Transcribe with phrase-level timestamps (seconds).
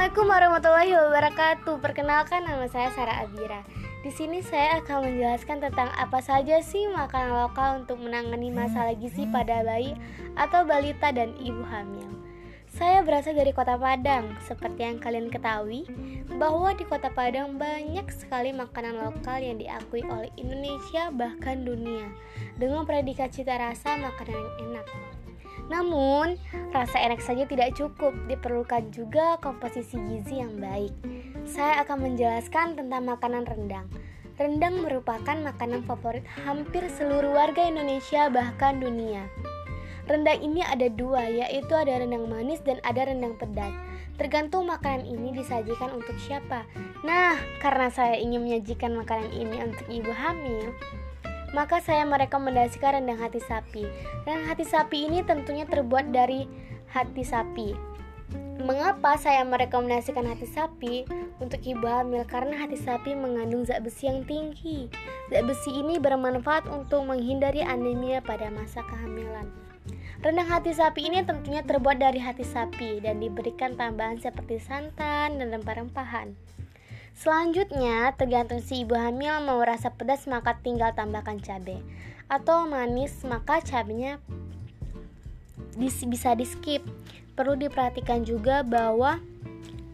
[0.00, 1.74] Assalamualaikum warahmatullahi wabarakatuh.
[1.84, 3.60] Perkenalkan nama saya Sarah Abira.
[4.00, 9.28] Di sini saya akan menjelaskan tentang apa saja sih makanan lokal untuk menangani masalah gizi
[9.28, 9.92] pada bayi
[10.40, 12.08] atau balita dan ibu hamil.
[12.70, 14.38] Saya berasal dari Kota Padang.
[14.46, 15.90] Seperti yang kalian ketahui,
[16.38, 22.06] bahwa di Kota Padang banyak sekali makanan lokal yang diakui oleh Indonesia bahkan dunia
[22.62, 24.86] dengan predikat cita rasa makanan yang enak.
[25.66, 26.38] Namun,
[26.70, 30.94] rasa enak saja tidak cukup, diperlukan juga komposisi gizi yang baik.
[31.50, 33.86] Saya akan menjelaskan tentang makanan rendang.
[34.38, 39.26] Rendang merupakan makanan favorit hampir seluruh warga Indonesia bahkan dunia.
[40.10, 43.70] Rendang ini ada dua, yaitu ada rendang manis dan ada rendang pedas.
[44.18, 46.66] Tergantung makanan ini disajikan untuk siapa.
[47.06, 50.74] Nah, karena saya ingin menyajikan makanan ini untuk ibu hamil,
[51.54, 53.86] maka saya merekomendasikan rendang hati sapi.
[54.26, 56.50] Rendang hati sapi ini tentunya terbuat dari
[56.90, 57.70] hati sapi.
[58.60, 61.06] Mengapa saya merekomendasikan hati sapi
[61.38, 62.26] untuk ibu hamil?
[62.26, 64.90] Karena hati sapi mengandung zat besi yang tinggi.
[65.30, 69.69] Zat besi ini bermanfaat untuk menghindari anemia pada masa kehamilan.
[70.20, 75.48] Rendang hati sapi ini tentunya terbuat dari hati sapi dan diberikan tambahan seperti santan dan
[75.48, 76.36] rempah-rempahan.
[77.16, 81.82] Selanjutnya, tergantung si ibu hamil mau rasa pedas maka tinggal tambahkan cabai
[82.30, 84.22] atau manis maka cabenya
[85.76, 86.80] bisa di skip.
[87.34, 89.18] Perlu diperhatikan juga bahwa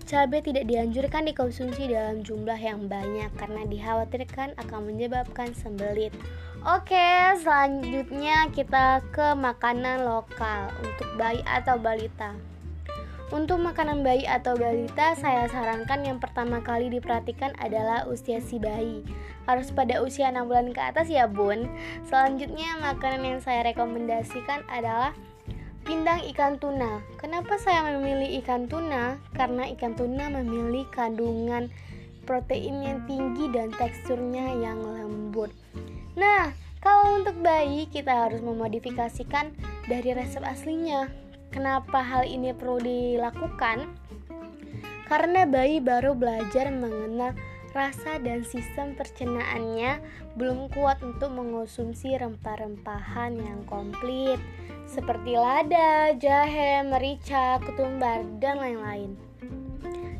[0.07, 6.15] cabai tidak dianjurkan dikonsumsi dalam jumlah yang banyak karena dikhawatirkan akan menyebabkan sembelit.
[6.63, 12.39] Oke, selanjutnya kita ke makanan lokal untuk bayi atau balita.
[13.35, 19.03] Untuk makanan bayi atau balita, saya sarankan yang pertama kali diperhatikan adalah usia si bayi.
[19.51, 21.67] Harus pada usia 6 bulan ke atas ya bun.
[22.07, 25.11] Selanjutnya makanan yang saya rekomendasikan adalah
[25.87, 26.99] pindang ikan tuna.
[27.23, 29.23] Kenapa saya memilih ikan tuna?
[29.39, 31.71] Karena ikan tuna memiliki kandungan
[32.27, 35.55] protein yang tinggi dan teksturnya yang lembut.
[36.19, 36.51] Nah,
[36.83, 39.55] kalau untuk bayi kita harus memodifikasikan
[39.87, 41.07] dari resep aslinya.
[41.55, 43.87] Kenapa hal ini perlu dilakukan?
[45.07, 47.39] Karena bayi baru belajar mengenal
[47.77, 50.01] rasa dan sistem percernaannya
[50.41, 54.41] belum kuat untuk mengonsumsi rempah-rempahan yang komplit
[54.89, 59.13] seperti lada, jahe, merica, ketumbar, dan lain-lain.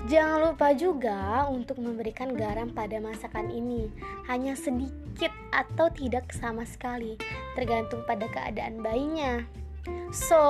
[0.07, 3.91] Jangan lupa juga untuk memberikan garam pada masakan ini,
[4.31, 7.19] hanya sedikit atau tidak sama sekali,
[7.59, 9.43] tergantung pada keadaan bayinya.
[10.11, 10.41] So,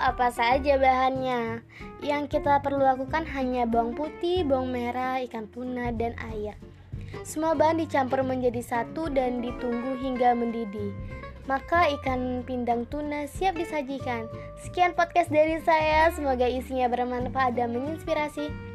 [0.00, 1.62] apa saja bahannya?
[2.00, 6.56] Yang kita perlu lakukan hanya bawang putih, bawang merah, ikan tuna, dan air.
[7.26, 10.94] Semua bahan dicampur menjadi satu dan ditunggu hingga mendidih.
[11.50, 14.30] Maka ikan pindang tuna siap disajikan.
[14.62, 18.70] Sekian podcast dari saya, semoga isinya bermanfaat dan menginspirasi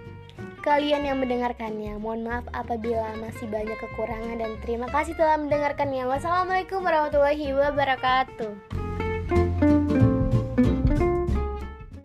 [0.66, 1.96] kalian yang mendengarkannya.
[2.02, 6.04] Mohon maaf apabila masih banyak kekurangan dan terima kasih telah mendengarkannya.
[6.10, 8.75] Wassalamualaikum warahmatullahi wabarakatuh.